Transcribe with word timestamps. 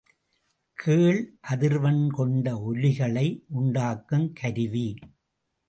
கேள் 0.77 1.19
அதிர்வெண் 1.49 2.09
கொண்ட 2.09 2.55
ஒலிகளை 2.71 3.27
உண்டாக்குங் 3.59 4.29
கருவி. 4.33 4.87